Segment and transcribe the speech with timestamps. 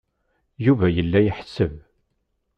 [0.65, 1.73] Yuba yella iḥesseb.